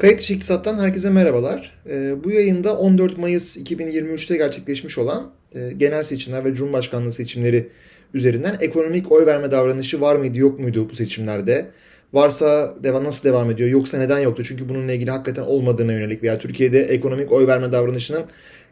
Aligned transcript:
Kayıt 0.00 0.20
dışı 0.20 0.34
iktisattan 0.34 0.78
herkese 0.78 1.10
merhabalar. 1.10 1.72
Ee, 1.90 2.24
bu 2.24 2.30
yayında 2.30 2.78
14 2.78 3.18
Mayıs 3.18 3.56
2023'te 3.56 4.36
gerçekleşmiş 4.36 4.98
olan 4.98 5.30
e, 5.54 5.70
genel 5.76 6.02
seçimler 6.04 6.44
ve 6.44 6.54
Cumhurbaşkanlığı 6.54 7.12
seçimleri 7.12 7.68
üzerinden 8.14 8.56
ekonomik 8.60 9.12
oy 9.12 9.26
verme 9.26 9.50
davranışı 9.50 10.00
var 10.00 10.16
mıydı 10.16 10.38
yok 10.38 10.60
muydu 10.60 10.90
bu 10.90 10.94
seçimlerde? 10.94 11.70
Varsa 12.12 12.74
devam, 12.82 13.04
nasıl 13.04 13.28
devam 13.28 13.50
ediyor 13.50 13.68
yoksa 13.68 13.98
neden 13.98 14.18
yoktu? 14.18 14.44
Çünkü 14.44 14.68
bununla 14.68 14.92
ilgili 14.92 15.10
hakikaten 15.10 15.42
olmadığına 15.42 15.92
yönelik 15.92 16.22
veya 16.22 16.38
Türkiye'de 16.38 16.80
ekonomik 16.82 17.32
oy 17.32 17.46
verme 17.46 17.72
davranışının 17.72 18.24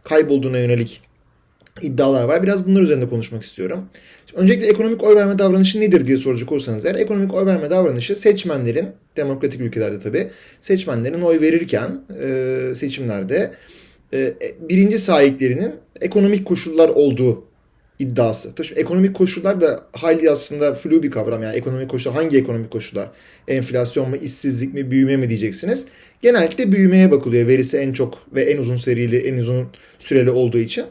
kaybolduğuna 0.04 0.58
yönelik 0.58 1.07
iddialar 1.82 2.24
var. 2.24 2.42
Biraz 2.42 2.66
bunlar 2.66 2.82
üzerinde 2.82 3.08
konuşmak 3.08 3.42
istiyorum. 3.42 3.84
Şimdi 4.26 4.42
öncelikle 4.42 4.66
ekonomik 4.66 5.04
oy 5.04 5.16
verme 5.16 5.38
davranışı 5.38 5.80
nedir 5.80 6.06
diye 6.06 6.16
soracak 6.16 6.52
olursanız 6.52 6.86
eğer 6.86 6.94
ekonomik 6.94 7.34
oy 7.34 7.46
verme 7.46 7.70
davranışı 7.70 8.16
seçmenlerin 8.16 8.88
demokratik 9.16 9.60
ülkelerde 9.60 10.00
tabii 10.00 10.30
seçmenlerin 10.60 11.22
oy 11.22 11.40
verirken 11.40 12.00
e, 12.22 12.74
seçimlerde 12.74 13.52
e, 14.12 14.34
birinci 14.60 14.98
sahiplerinin 14.98 15.74
ekonomik 16.00 16.44
koşullar 16.44 16.88
olduğu 16.88 17.48
iddiası. 17.98 18.54
Tabii 18.54 18.68
ekonomik 18.76 19.16
koşullar 19.16 19.60
da 19.60 19.80
hayli 19.92 20.30
aslında 20.30 20.74
flu 20.74 21.02
bir 21.02 21.10
kavram. 21.10 21.42
Yani 21.42 21.56
ekonomik 21.56 21.90
koşullar 21.90 22.16
hangi 22.16 22.38
ekonomik 22.38 22.70
koşullar? 22.70 23.08
Enflasyon 23.48 24.10
mu, 24.10 24.16
işsizlik 24.16 24.74
mi, 24.74 24.90
büyüme 24.90 25.16
mi 25.16 25.28
diyeceksiniz. 25.28 25.86
Genellikle 26.20 26.72
büyümeye 26.72 27.10
bakılıyor. 27.10 27.46
Verisi 27.46 27.76
en 27.76 27.92
çok 27.92 28.18
ve 28.34 28.42
en 28.42 28.58
uzun 28.58 28.76
serili, 28.76 29.16
en 29.16 29.38
uzun 29.38 29.68
süreli 29.98 30.30
olduğu 30.30 30.58
için 30.58 30.84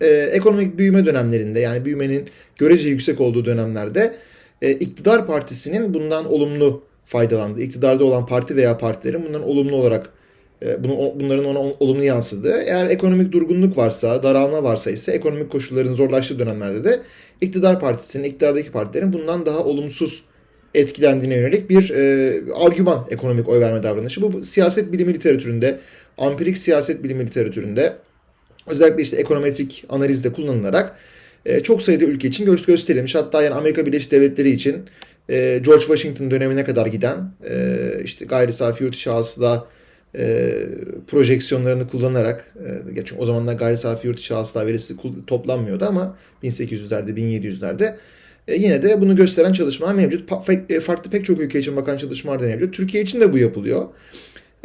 e, 0.00 0.06
ekonomik 0.06 0.78
büyüme 0.78 1.06
dönemlerinde 1.06 1.60
yani 1.60 1.84
büyümenin 1.84 2.28
görece 2.56 2.88
yüksek 2.88 3.20
olduğu 3.20 3.44
dönemlerde 3.44 4.14
e, 4.62 4.70
iktidar 4.72 5.26
partisinin 5.26 5.94
bundan 5.94 6.32
olumlu 6.32 6.82
faydalandığı, 7.04 7.62
iktidarda 7.62 8.04
olan 8.04 8.26
parti 8.26 8.56
veya 8.56 8.78
partilerin 8.78 9.24
bundan 9.26 9.42
olumlu 9.42 9.76
olarak 9.76 10.10
e, 10.62 10.84
bunu, 10.84 11.12
bunların 11.20 11.44
ona 11.44 11.58
olumlu 11.58 12.04
yansıdığı. 12.04 12.62
Eğer 12.62 12.86
ekonomik 12.86 13.32
durgunluk 13.32 13.76
varsa, 13.76 14.22
daralma 14.22 14.62
varsa 14.62 14.90
ise 14.90 15.12
ekonomik 15.12 15.50
koşulların 15.50 15.94
zorlaştığı 15.94 16.38
dönemlerde 16.38 16.84
de 16.84 17.00
iktidar 17.40 17.80
partisinin, 17.80 18.24
iktidardaki 18.24 18.70
partilerin 18.72 19.12
bundan 19.12 19.46
daha 19.46 19.64
olumsuz 19.64 20.24
etkilendiğine 20.74 21.36
yönelik 21.36 21.70
bir 21.70 21.90
e, 21.90 22.34
argüman 22.54 23.06
ekonomik 23.10 23.48
oy 23.48 23.60
verme 23.60 23.82
davranışı. 23.82 24.22
Bu, 24.22 24.32
bu 24.32 24.44
siyaset 24.44 24.92
bilimi 24.92 25.14
literatüründe, 25.14 25.78
ampirik 26.18 26.58
siyaset 26.58 27.04
bilimi 27.04 27.26
literatüründe 27.26 27.96
özellikle 28.66 29.02
işte 29.02 29.16
ekonometrik 29.16 29.84
analizde 29.88 30.32
kullanılarak 30.32 30.96
e, 31.46 31.62
çok 31.62 31.82
sayıda 31.82 32.04
ülke 32.04 32.28
için 32.28 32.46
gö 32.46 32.56
gösterilmiş. 32.66 33.14
Hatta 33.14 33.42
yani 33.42 33.54
Amerika 33.54 33.86
Birleşik 33.86 34.10
Devletleri 34.10 34.50
için 34.50 34.84
e, 35.28 35.60
George 35.64 35.80
Washington 35.80 36.30
dönemine 36.30 36.64
kadar 36.64 36.86
giden 36.86 37.30
e, 37.50 37.78
işte 38.04 38.24
gayri 38.24 38.52
safi 38.52 38.84
yurt 38.84 38.94
içi 38.94 39.10
hasıla 39.10 39.66
e, 40.18 40.54
projeksiyonlarını 41.06 41.88
kullanarak 41.88 42.54
e, 42.96 42.96
çünkü 42.96 43.16
o 43.18 43.26
zamanlar 43.26 43.54
gayri 43.54 43.78
safi 43.78 44.06
yurt 44.06 44.18
içi 44.18 44.34
hasıla 44.34 44.66
verisi 44.66 44.94
toplanmıyordu 45.26 45.84
ama 45.84 46.16
1800'lerde 46.42 47.10
1700'lerde 47.10 47.94
e, 48.48 48.54
yine 48.54 48.82
de 48.82 49.00
bunu 49.00 49.16
gösteren 49.16 49.52
çalışmalar 49.52 49.94
mevcut. 49.94 50.28
Farklı 50.82 51.10
pek 51.10 51.24
çok 51.24 51.40
ülke 51.40 51.58
için 51.58 51.76
bakan 51.76 51.96
çalışmalar 51.96 52.40
da 52.40 52.44
mevcut. 52.44 52.74
Türkiye 52.74 53.02
için 53.02 53.20
de 53.20 53.32
bu 53.32 53.38
yapılıyor. 53.38 53.86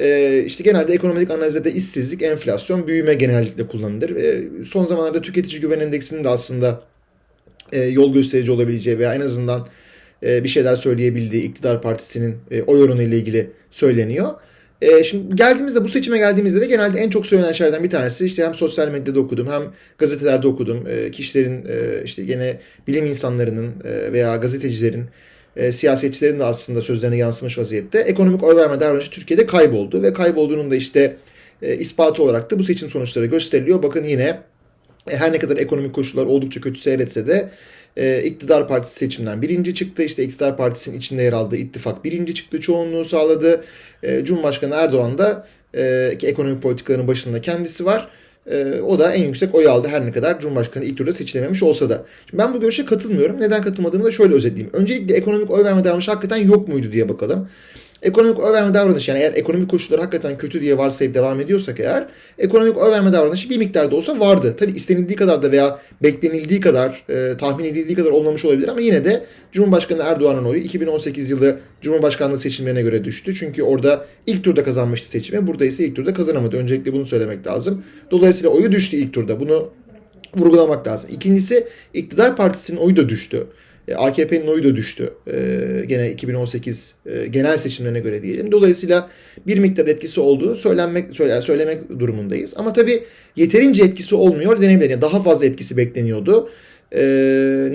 E, 0.01 0.43
işte 0.45 0.63
genelde 0.63 0.93
ekonomik 0.93 1.31
analizde 1.31 1.63
de 1.63 1.71
işsizlik, 1.71 2.21
enflasyon, 2.21 2.87
büyüme 2.87 3.13
genellikle 3.13 3.67
kullanılır. 3.67 4.13
Son 4.65 4.85
zamanlarda 4.85 5.21
tüketici 5.21 5.61
güven 5.61 5.79
endeksinin 5.79 6.23
de 6.23 6.29
aslında 6.29 6.83
e, 7.71 7.81
yol 7.81 8.13
gösterici 8.13 8.51
olabileceği 8.51 8.99
veya 8.99 9.15
en 9.15 9.21
azından 9.21 9.67
e, 10.23 10.43
bir 10.43 10.49
şeyler 10.49 10.75
söyleyebildiği 10.75 11.43
iktidar 11.43 11.81
partisinin 11.81 12.35
e, 12.51 12.61
oy 12.61 12.83
oranı 12.83 13.03
ile 13.03 13.17
ilgili 13.17 13.49
söyleniyor. 13.71 14.31
E, 14.81 15.03
şimdi 15.03 15.35
geldiğimizde 15.35 15.83
bu 15.83 15.89
seçime 15.89 16.17
geldiğimizde 16.17 16.61
de 16.61 16.65
genelde 16.65 16.99
en 16.99 17.09
çok 17.09 17.25
söylenen 17.25 17.51
şeylerden 17.51 17.83
bir 17.83 17.89
tanesi 17.89 18.25
işte 18.25 18.43
hem 18.43 18.55
sosyal 18.55 18.87
medyada 18.87 19.19
okudum 19.19 19.47
hem 19.47 19.63
gazetelerde 19.97 20.47
okudum. 20.47 20.87
Kişilerin 21.11 21.65
işte 22.05 22.21
yine 22.21 22.59
bilim 22.87 23.05
insanlarının 23.05 23.73
veya 24.11 24.35
gazetecilerin 24.35 25.05
e, 25.55 25.71
siyasetçilerin 25.71 26.39
de 26.39 26.43
aslında 26.43 26.81
sözlerine 26.81 27.17
yansımış 27.17 27.57
vaziyette. 27.57 27.99
Ekonomik 27.99 28.43
oy 28.43 28.55
verme 28.55 28.79
davranışı 28.79 29.11
Türkiye'de 29.11 29.45
kayboldu 29.45 30.03
ve 30.03 30.13
kaybolduğunun 30.13 30.71
da 30.71 30.75
işte 30.75 31.17
e, 31.61 31.75
ispatı 31.75 32.23
olarak 32.23 32.51
da 32.51 32.59
bu 32.59 32.63
seçim 32.63 32.89
sonuçları 32.89 33.25
gösteriliyor. 33.25 33.83
Bakın 33.83 34.03
yine 34.03 34.39
e, 35.09 35.17
her 35.17 35.31
ne 35.33 35.39
kadar 35.39 35.57
ekonomik 35.57 35.95
koşullar 35.95 36.25
oldukça 36.25 36.61
kötü 36.61 36.79
seyretse 36.79 37.27
de 37.27 37.49
e, 37.97 38.23
iktidar 38.23 38.67
partisi 38.67 38.95
seçimden 38.95 39.41
birinci 39.41 39.75
çıktı. 39.75 40.03
İşte 40.03 40.23
iktidar 40.23 40.57
partisinin 40.57 40.97
içinde 40.97 41.23
yer 41.23 41.33
aldığı 41.33 41.57
ittifak 41.57 42.03
birinci 42.03 42.33
çıktı. 42.33 42.61
Çoğunluğu 42.61 43.05
sağladı. 43.05 43.63
E, 44.03 44.25
Cumhurbaşkanı 44.25 44.75
Erdoğan 44.75 45.17
da 45.17 45.47
e, 45.73 46.13
ekonomik 46.23 46.61
politikaların 46.61 47.07
başında 47.07 47.41
kendisi 47.41 47.85
var. 47.85 48.09
E, 48.47 48.81
o 48.81 48.99
da 48.99 49.13
en 49.13 49.23
yüksek 49.23 49.55
oy 49.55 49.67
aldı 49.67 49.87
her 49.87 50.05
ne 50.05 50.11
kadar 50.11 50.39
Cumhurbaşkanı 50.39 50.85
ilk 50.85 50.97
turda 50.97 51.13
seçilememiş 51.13 51.63
olsa 51.63 51.89
da. 51.89 52.05
Şimdi 52.29 52.43
ben 52.43 52.53
bu 52.53 52.59
görüşe 52.61 52.85
katılmıyorum. 52.85 53.39
Neden 53.39 53.61
katılmadığımı 53.61 54.03
da 54.03 54.11
şöyle 54.11 54.33
özetleyeyim. 54.33 54.73
Öncelikle 54.73 55.15
ekonomik 55.15 55.51
oy 55.51 55.63
verme 55.63 55.83
davranışı 55.83 56.11
hakikaten 56.11 56.47
yok 56.47 56.67
muydu 56.67 56.91
diye 56.91 57.09
bakalım. 57.09 57.47
Ekonomik 58.01 58.39
oy 58.39 58.53
verme 58.53 58.73
davranışı 58.73 59.11
yani 59.11 59.21
eğer 59.21 59.33
ekonomik 59.35 59.69
koşullar 59.69 59.99
hakikaten 59.99 60.37
kötü 60.37 60.61
diye 60.61 60.77
varsayıp 60.77 61.13
devam 61.13 61.39
ediyorsak 61.39 61.79
eğer 61.79 62.07
ekonomik 62.37 62.77
oy 62.77 62.91
verme 62.91 63.13
davranışı 63.13 63.49
bir 63.49 63.57
miktarda 63.57 63.95
olsa 63.95 64.19
vardı. 64.19 64.55
Tabi 64.59 64.71
istenildiği 64.71 65.15
kadar 65.15 65.43
da 65.43 65.51
veya 65.51 65.79
beklenildiği 66.03 66.59
kadar 66.59 67.03
e, 67.09 67.37
tahmin 67.37 67.65
edildiği 67.65 67.95
kadar 67.95 68.11
olmamış 68.11 68.45
olabilir 68.45 68.67
ama 68.67 68.81
yine 68.81 69.05
de 69.05 69.25
Cumhurbaşkanı 69.51 70.01
Erdoğan'ın 70.03 70.45
oyu 70.45 70.61
2018 70.61 71.31
yılı 71.31 71.59
Cumhurbaşkanlığı 71.81 72.39
seçimlerine 72.39 72.81
göre 72.81 73.03
düştü. 73.03 73.35
Çünkü 73.35 73.63
orada 73.63 74.05
ilk 74.27 74.43
turda 74.43 74.63
kazanmıştı 74.63 75.09
seçimi. 75.09 75.47
Burada 75.47 75.65
ise 75.65 75.85
ilk 75.85 75.95
turda 75.95 76.13
kazanamadı. 76.13 76.57
Öncelikle 76.57 76.93
bunu 76.93 77.05
söylemek 77.05 77.47
lazım. 77.47 77.83
Dolayısıyla 78.11 78.49
oyu 78.49 78.71
düştü 78.71 78.97
ilk 78.97 79.13
turda. 79.13 79.39
Bunu 79.39 79.69
vurgulamak 80.35 80.87
lazım. 80.87 81.09
İkincisi 81.13 81.67
iktidar 81.93 82.35
partisinin 82.35 82.79
oyu 82.79 82.97
da 82.97 83.09
düştü. 83.09 83.47
E, 83.87 83.95
AKP'nin 83.95 84.47
oyu 84.47 84.63
da 84.63 84.75
düştü. 84.75 85.13
E, 85.27 85.85
gene 85.87 86.11
2018 86.11 86.95
e, 87.05 87.27
genel 87.27 87.57
seçimlerine 87.57 87.99
göre 87.99 88.23
diyelim. 88.23 88.51
Dolayısıyla 88.51 89.09
bir 89.47 89.59
miktar 89.59 89.87
etkisi 89.87 90.21
olduğu 90.21 90.55
söylenmek 90.55 91.15
söyle, 91.15 91.41
söylemek 91.41 91.99
durumundayız. 91.99 92.53
Ama 92.57 92.73
tabii 92.73 93.03
yeterince 93.35 93.83
etkisi 93.83 94.15
olmuyor 94.15 94.61
denebilir. 94.61 94.89
Yani 94.89 95.01
daha 95.01 95.23
fazla 95.23 95.45
etkisi 95.45 95.77
bekleniyordu. 95.77 96.49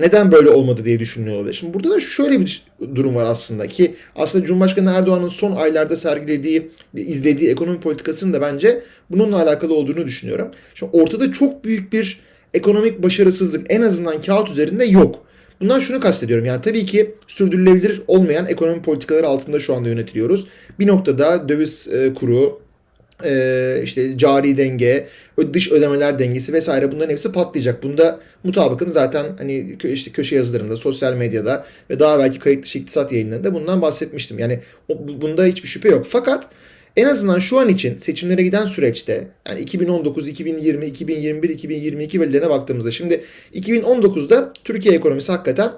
Neden 0.00 0.32
böyle 0.32 0.50
olmadı 0.50 0.84
diye 0.84 0.98
düşünülüyor 0.98 1.36
olabilir. 1.36 1.54
Şimdi 1.54 1.74
burada 1.74 1.90
da 1.90 2.00
şöyle 2.00 2.40
bir 2.40 2.62
durum 2.94 3.14
var 3.14 3.24
aslında 3.24 3.66
ki 3.66 3.94
aslında 4.16 4.44
Cumhurbaşkanı 4.44 4.90
Erdoğan'ın 4.90 5.28
son 5.28 5.52
aylarda 5.52 5.96
sergilediği, 5.96 6.70
izlediği 6.94 7.50
ekonomi 7.50 7.80
politikasının 7.80 8.32
da 8.32 8.40
bence 8.40 8.82
bununla 9.10 9.42
alakalı 9.42 9.74
olduğunu 9.74 10.06
düşünüyorum. 10.06 10.50
Şimdi 10.74 10.96
ortada 10.96 11.32
çok 11.32 11.64
büyük 11.64 11.92
bir 11.92 12.20
ekonomik 12.54 13.02
başarısızlık 13.02 13.66
en 13.70 13.82
azından 13.82 14.20
kağıt 14.20 14.50
üzerinde 14.50 14.84
yok. 14.84 15.25
Bundan 15.60 15.80
şunu 15.80 16.00
kastediyorum. 16.00 16.44
Yani 16.44 16.60
tabii 16.62 16.86
ki 16.86 17.14
sürdürülebilir 17.26 18.02
olmayan 18.06 18.46
ekonomi 18.46 18.82
politikaları 18.82 19.26
altında 19.26 19.60
şu 19.60 19.74
anda 19.74 19.88
yönetiliyoruz. 19.88 20.46
Bir 20.78 20.86
noktada 20.86 21.48
döviz 21.48 21.88
e, 21.88 22.14
kuru, 22.14 22.60
e, 23.24 23.80
işte 23.82 24.18
cari 24.18 24.56
denge, 24.56 25.08
dış 25.52 25.72
ödemeler 25.72 26.18
dengesi 26.18 26.52
vesaire 26.52 26.92
bunların 26.92 27.10
hepsi 27.10 27.32
patlayacak. 27.32 27.82
Bunda 27.82 28.20
mutabıkım 28.44 28.88
zaten 28.88 29.26
hani 29.38 29.76
işte 29.84 30.10
köşe 30.10 30.36
yazılarımda, 30.36 30.76
sosyal 30.76 31.14
medyada 31.14 31.66
ve 31.90 31.98
daha 31.98 32.18
belki 32.18 32.38
kayıt 32.38 32.64
dışı 32.64 32.78
iktisat 32.78 33.12
yayınlarında 33.12 33.54
bundan 33.54 33.82
bahsetmiştim. 33.82 34.38
Yani 34.38 34.60
bunda 35.20 35.44
hiçbir 35.44 35.68
şüphe 35.68 35.88
yok. 35.88 36.06
Fakat 36.08 36.48
en 36.96 37.06
azından 37.06 37.38
şu 37.38 37.58
an 37.60 37.68
için 37.68 37.96
seçimlere 37.96 38.42
giden 38.42 38.66
süreçte 38.66 39.28
yani 39.48 39.60
2019, 39.60 40.28
2020, 40.28 40.86
2021, 40.86 41.48
2022 41.48 42.20
verilerine 42.20 42.50
baktığımızda 42.50 42.90
şimdi 42.90 43.24
2019'da 43.54 44.52
Türkiye 44.64 44.94
ekonomisi 44.94 45.32
hakikaten 45.32 45.72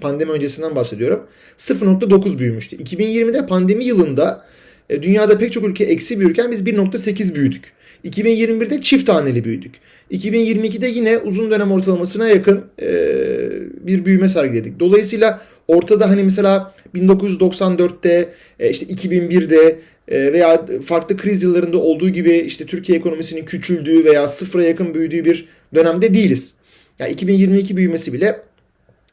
pandemi 0.00 0.32
öncesinden 0.32 0.76
bahsediyorum 0.76 1.26
0.9 1.58 2.38
büyümüştü. 2.38 2.76
2020'de 2.76 3.46
pandemi 3.46 3.84
yılında 3.84 4.46
e, 4.90 5.02
dünyada 5.02 5.38
pek 5.38 5.52
çok 5.52 5.64
ülke 5.64 5.84
eksi 5.84 6.20
büyürken 6.20 6.50
biz 6.50 6.62
1.8 6.62 7.34
büyüdük. 7.34 7.75
2021'de 8.04 8.82
çift 8.82 9.06
taneli 9.06 9.44
büyüdük. 9.44 9.74
2022'de 10.10 10.86
yine 10.86 11.18
uzun 11.18 11.50
dönem 11.50 11.72
ortalamasına 11.72 12.28
yakın 12.28 12.64
bir 13.80 14.04
büyüme 14.04 14.28
sergiledik. 14.28 14.80
Dolayısıyla 14.80 15.40
ortada 15.68 16.08
hani 16.08 16.24
mesela 16.24 16.74
1994'te 16.94 18.28
e, 18.58 18.70
işte 18.70 18.86
2001'de 18.86 19.78
ee, 20.08 20.32
veya 20.32 20.66
farklı 20.84 21.16
kriz 21.16 21.42
yıllarında 21.42 21.78
olduğu 21.78 22.08
gibi 22.08 22.36
işte 22.36 22.66
Türkiye 22.66 22.98
ekonomisinin 22.98 23.44
küçüldüğü 23.44 24.04
veya 24.04 24.28
sıfıra 24.28 24.62
yakın 24.62 24.94
büyüdüğü 24.94 25.24
bir 25.24 25.48
dönemde 25.74 26.14
değiliz. 26.14 26.54
Yani 26.98 27.12
2022 27.12 27.76
büyümesi 27.76 28.12
bile 28.12 28.42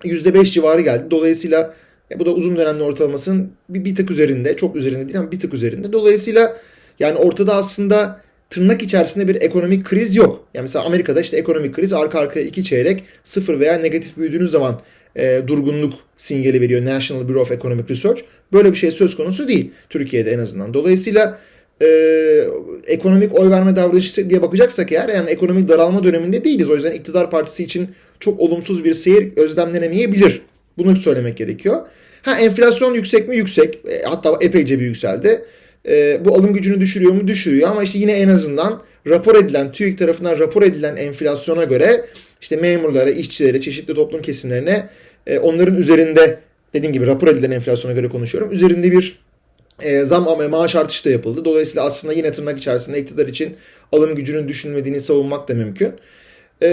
%5 0.03 0.43
civarı 0.43 0.81
geldi. 0.81 1.03
Dolayısıyla 1.11 1.73
e, 2.11 2.19
bu 2.19 2.25
da 2.25 2.31
uzun 2.33 2.57
dönemli 2.57 2.83
ortalamasının 2.83 3.51
bir, 3.69 3.85
bir 3.85 3.95
tık 3.95 4.11
üzerinde, 4.11 4.55
çok 4.57 4.75
üzerinde 4.75 5.07
değil 5.07 5.19
ama 5.19 5.31
bir 5.31 5.39
tık 5.39 5.53
üzerinde. 5.53 5.93
Dolayısıyla 5.93 6.57
yani 6.99 7.17
ortada 7.17 7.55
aslında 7.55 8.21
tırnak 8.49 8.81
içerisinde 8.81 9.27
bir 9.27 9.41
ekonomik 9.41 9.85
kriz 9.85 10.15
yok. 10.15 10.47
Yani 10.53 10.61
mesela 10.61 10.85
Amerika'da 10.85 11.21
işte 11.21 11.37
ekonomik 11.37 11.75
kriz 11.75 11.93
arka 11.93 12.19
arkaya 12.19 12.45
iki 12.45 12.63
çeyrek 12.63 13.03
sıfır 13.23 13.59
veya 13.59 13.77
negatif 13.77 14.17
büyüdüğünüz 14.17 14.51
zaman 14.51 14.81
e, 15.15 15.41
durgunluk 15.47 15.93
sinyali 16.17 16.61
veriyor 16.61 16.85
National 16.85 17.27
Bureau 17.27 17.41
of 17.41 17.51
Economic 17.51 17.85
Research. 17.89 18.21
Böyle 18.53 18.71
bir 18.71 18.77
şey 18.77 18.91
söz 18.91 19.17
konusu 19.17 19.47
değil 19.47 19.71
Türkiye'de 19.89 20.31
en 20.31 20.39
azından. 20.39 20.73
Dolayısıyla 20.73 21.39
e, 21.81 21.87
ekonomik 22.87 23.39
oy 23.39 23.49
verme 23.49 23.75
davranışı 23.75 24.29
diye 24.29 24.41
bakacaksak 24.41 24.91
eğer 24.91 25.09
yani 25.09 25.29
ekonomik 25.29 25.69
daralma 25.69 26.03
döneminde 26.03 26.43
değiliz. 26.43 26.69
O 26.69 26.75
yüzden 26.75 26.91
iktidar 26.91 27.31
partisi 27.31 27.63
için 27.63 27.89
çok 28.19 28.39
olumsuz 28.39 28.83
bir 28.83 28.93
seyir 28.93 29.37
özlemlenemeyebilir. 29.37 30.41
Bunu 30.77 30.95
söylemek 30.95 31.37
gerekiyor. 31.37 31.81
Ha 32.21 32.39
enflasyon 32.39 32.93
yüksek 32.93 33.27
mi? 33.27 33.37
Yüksek. 33.37 33.79
E, 33.87 34.01
hatta 34.05 34.37
epeyce 34.41 34.79
bir 34.79 34.85
yükseldi. 34.85 35.45
E, 35.87 36.25
bu 36.25 36.35
alım 36.35 36.53
gücünü 36.53 36.81
düşürüyor 36.81 37.11
mu? 37.11 37.27
Düşürüyor 37.27 37.69
ama 37.69 37.83
işte 37.83 37.99
yine 37.99 38.11
en 38.11 38.29
azından 38.29 38.81
rapor 39.07 39.35
edilen, 39.35 39.71
TÜİK 39.71 39.97
tarafından 39.97 40.39
rapor 40.39 40.63
edilen 40.63 40.95
enflasyona 40.95 41.63
göre 41.63 42.05
işte 42.41 42.55
memurlara, 42.55 43.09
işçilere, 43.09 43.61
çeşitli 43.61 43.93
toplum 43.93 44.21
kesimlerine 44.21 44.89
e, 45.27 45.39
onların 45.39 45.75
üzerinde 45.75 46.39
dediğim 46.73 46.93
gibi 46.93 47.07
rapor 47.07 47.27
edilen 47.27 47.51
enflasyona 47.51 47.93
göre 47.93 48.09
konuşuyorum. 48.09 48.51
Üzerinde 48.51 48.91
bir 48.91 49.19
e, 49.81 50.05
zam 50.05 50.27
ama 50.27 50.47
maaş 50.47 50.75
artışı 50.75 51.05
da 51.05 51.09
yapıldı. 51.09 51.45
Dolayısıyla 51.45 51.83
aslında 51.83 52.13
yine 52.13 52.31
tırnak 52.31 52.57
içerisinde 52.57 52.99
iktidar 52.99 53.27
için 53.27 53.55
alım 53.91 54.15
gücünün 54.15 54.47
düşünmediğini 54.47 54.99
savunmak 54.99 55.47
da 55.47 55.53
mümkün. 55.53 55.93
Ee, 56.61 56.67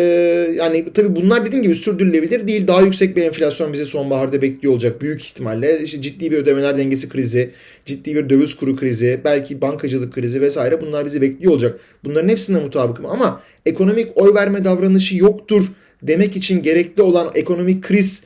yani 0.57 0.85
tabii 0.95 1.17
bunlar 1.17 1.45
dediğim 1.45 1.63
gibi 1.63 1.75
sürdürülebilir 1.75 2.49
değil. 2.49 2.67
Daha 2.67 2.83
yüksek 2.83 3.17
bir 3.17 3.23
enflasyon 3.23 3.73
bizi 3.73 3.85
sonbaharda 3.85 4.43
bekliyor 4.43 4.75
olacak 4.75 5.01
büyük 5.01 5.25
ihtimalle. 5.25 5.83
İşte 5.83 6.03
ciddi 6.03 6.31
bir 6.31 6.37
ödemeler 6.37 6.79
dengesi 6.79 7.09
krizi, 7.09 7.51
ciddi 7.85 8.15
bir 8.15 8.31
döviz 8.31 8.55
kuru 8.55 8.77
krizi, 8.77 9.21
belki 9.25 9.61
bankacılık 9.61 10.15
krizi 10.15 10.41
vesaire 10.41 10.81
bunlar 10.81 11.05
bizi 11.05 11.23
bekliyor 11.23 11.53
olacak. 11.53 11.81
Bunların 12.05 12.29
hepsine 12.29 12.61
mutabıkım 12.61 13.07
ama 13.07 13.41
ekonomik 13.67 14.19
oy 14.19 14.35
verme 14.35 14.65
davranışı 14.65 15.17
yoktur 15.17 15.65
demek 16.03 16.37
için 16.37 16.63
gerekli 16.63 17.03
olan 17.03 17.31
ekonomik 17.35 17.85
kriz 17.85 18.23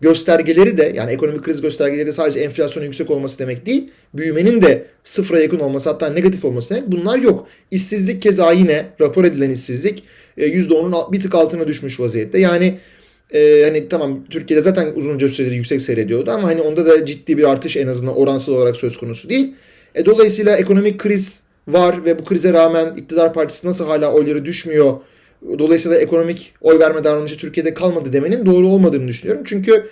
göstergeleri 0.00 0.78
de 0.78 0.92
yani 0.96 1.12
ekonomik 1.12 1.44
kriz 1.44 1.60
göstergeleri 1.60 2.06
de 2.06 2.12
sadece 2.12 2.40
enflasyonun 2.40 2.86
yüksek 2.86 3.10
olması 3.10 3.38
demek 3.38 3.66
değil. 3.66 3.90
Büyümenin 4.14 4.62
de 4.62 4.86
sıfıra 5.04 5.40
yakın 5.40 5.58
olması 5.58 5.90
hatta 5.90 6.10
negatif 6.10 6.44
olması 6.44 6.74
demek. 6.74 6.92
Bunlar 6.92 7.18
yok. 7.18 7.48
İşsizlik 7.70 8.22
keza 8.22 8.52
yine 8.52 8.86
rapor 9.00 9.24
edilen 9.24 9.50
işsizlik 9.50 10.02
%10'un 10.38 10.92
e, 10.92 11.12
bir 11.12 11.20
tık 11.20 11.34
altına 11.34 11.68
düşmüş 11.68 12.00
vaziyette. 12.00 12.38
Yani 12.38 12.78
e, 13.34 13.62
hani 13.64 13.88
tamam 13.88 14.24
Türkiye'de 14.30 14.62
zaten 14.62 14.92
uzunca 14.94 15.28
süredir 15.28 15.52
yüksek 15.52 15.82
seyrediyordu 15.82 16.30
ama 16.30 16.48
hani 16.48 16.60
onda 16.60 16.86
da 16.86 17.06
ciddi 17.06 17.38
bir 17.38 17.44
artış 17.44 17.76
en 17.76 17.86
azından 17.86 18.16
oransal 18.16 18.52
olarak 18.52 18.76
söz 18.76 18.96
konusu 18.96 19.28
değil. 19.28 19.54
E, 19.94 20.06
dolayısıyla 20.06 20.56
ekonomik 20.56 20.98
kriz 20.98 21.42
var 21.68 22.04
ve 22.04 22.18
bu 22.18 22.24
krize 22.24 22.52
rağmen 22.52 22.94
iktidar 22.94 23.32
partisi 23.32 23.66
nasıl 23.66 23.86
hala 23.86 24.12
oyları 24.12 24.44
düşmüyor 24.44 24.92
Dolayısıyla 25.58 25.98
ekonomik 25.98 26.54
oy 26.60 26.78
verme 26.78 27.04
davranışı 27.04 27.36
Türkiye'de 27.36 27.74
kalmadı 27.74 28.12
demenin 28.12 28.46
doğru 28.46 28.68
olmadığını 28.68 29.08
düşünüyorum. 29.08 29.42
Çünkü 29.46 29.86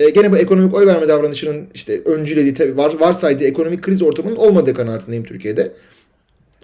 e, 0.00 0.10
gene 0.10 0.32
bu 0.32 0.38
ekonomik 0.38 0.74
oy 0.74 0.86
verme 0.86 1.08
davranışının 1.08 1.66
işte 1.74 2.00
öncülediği, 2.04 2.76
var, 2.76 2.94
varsaydığı 3.00 3.44
ekonomik 3.44 3.82
kriz 3.82 4.02
ortamının 4.02 4.36
olmadığı 4.36 4.74
kanaatindeyim 4.74 5.24
Türkiye'de. 5.24 5.72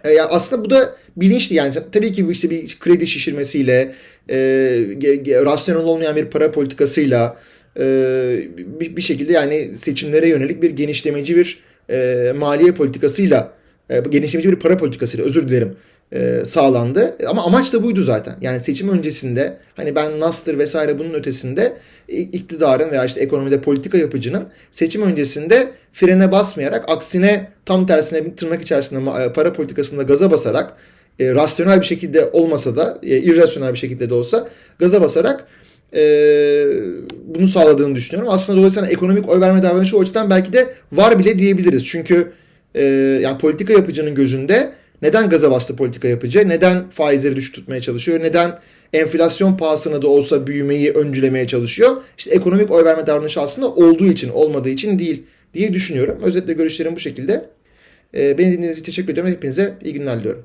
E, 0.04 0.10
yani 0.10 0.28
aslında 0.30 0.64
bu 0.64 0.70
da 0.70 0.96
bilinçli 1.16 1.56
yani 1.56 1.74
tabii 1.92 2.12
ki 2.12 2.26
bu 2.26 2.32
işte 2.32 2.50
bir 2.50 2.78
kredi 2.80 3.06
şişirmesiyle, 3.06 3.94
e, 4.30 4.36
rasyonel 5.44 5.84
olmayan 5.84 6.16
bir 6.16 6.24
para 6.24 6.52
politikasıyla 6.52 7.36
e, 7.78 7.84
bir, 8.80 8.96
bir 8.96 9.02
şekilde 9.02 9.32
yani 9.32 9.78
seçimlere 9.78 10.28
yönelik 10.28 10.62
bir 10.62 10.70
genişlemeci 10.70 11.36
bir 11.36 11.58
e, 11.90 12.32
maliye 12.36 12.72
politikasıyla, 12.72 13.52
e, 13.90 14.00
genişlemeci 14.10 14.50
bir 14.50 14.56
para 14.56 14.76
politikasıyla 14.76 15.26
özür 15.26 15.48
dilerim 15.48 15.76
e, 16.12 16.44
sağlandı. 16.44 17.16
Ama 17.26 17.44
amaç 17.44 17.72
da 17.72 17.82
buydu 17.82 18.02
zaten. 18.02 18.34
Yani 18.40 18.60
seçim 18.60 18.88
öncesinde 18.88 19.58
hani 19.76 19.94
ben 19.94 20.20
Nastır 20.20 20.58
vesaire 20.58 20.98
bunun 20.98 21.14
ötesinde 21.14 21.76
iktidarın 22.08 22.90
veya 22.90 23.04
işte 23.04 23.20
ekonomide 23.20 23.60
politika 23.60 23.98
yapıcının 23.98 24.44
seçim 24.70 25.02
öncesinde 25.02 25.70
frene 25.92 26.32
basmayarak 26.32 26.90
aksine 26.90 27.48
tam 27.64 27.86
tersine 27.86 28.24
bir 28.24 28.36
tırnak 28.36 28.62
içerisinde 28.62 29.24
e, 29.24 29.32
para 29.32 29.52
politikasında 29.52 30.02
gaza 30.02 30.30
basarak 30.30 30.76
e, 31.20 31.34
rasyonel 31.34 31.80
bir 31.80 31.86
şekilde 31.86 32.30
olmasa 32.32 32.76
da 32.76 32.98
e, 33.02 33.18
irrasyonel 33.18 33.72
bir 33.72 33.78
şekilde 33.78 34.10
de 34.10 34.14
olsa 34.14 34.48
gaza 34.78 35.02
basarak 35.02 35.46
e, 35.94 36.02
bunu 37.26 37.48
sağladığını 37.48 37.94
düşünüyorum. 37.94 38.32
Aslında 38.32 38.58
dolayısıyla 38.58 38.88
ekonomik 38.88 39.28
oy 39.28 39.40
verme 39.40 39.62
davranışı 39.62 39.98
o 39.98 40.00
açıdan 40.00 40.30
belki 40.30 40.52
de 40.52 40.74
var 40.92 41.18
bile 41.18 41.38
diyebiliriz. 41.38 41.86
Çünkü 41.86 42.32
e, 42.74 42.84
yani 43.22 43.38
politika 43.38 43.72
yapıcının 43.72 44.14
gözünde 44.14 44.72
neden 45.02 45.31
gaza 45.31 45.50
bastı 45.50 45.76
politika 45.76 46.08
yapıcı? 46.08 46.49
Neden 46.49 46.90
faizleri 46.90 47.37
düşük 47.37 47.54
tutmaya 47.54 47.81
çalışıyor? 47.81 48.20
Neden 48.20 48.58
enflasyon 48.93 49.56
pahasına 49.56 50.02
da 50.02 50.08
olsa 50.08 50.46
büyümeyi 50.46 50.90
öncülemeye 50.90 51.46
çalışıyor? 51.46 51.96
İşte 52.19 52.31
ekonomik 52.31 52.70
oy 52.70 52.84
verme 52.84 53.06
davranışı 53.06 53.40
aslında 53.40 53.69
olduğu 53.69 54.06
için, 54.06 54.28
olmadığı 54.28 54.69
için 54.69 54.99
değil 54.99 55.22
diye 55.54 55.75
düşünüyorum. 55.75 56.19
Özetle 56.22 56.52
görüşlerim 56.52 56.96
bu 56.96 57.00
şekilde. 57.00 57.50
Ee, 58.14 58.38
beni 58.38 58.46
dinlediğiniz 58.46 58.78
için 58.78 58.84
teşekkür 58.84 59.12
ediyorum. 59.12 59.32
Hepinize 59.32 59.78
iyi 59.82 59.94
günler 59.94 60.20
diliyorum. 60.20 60.44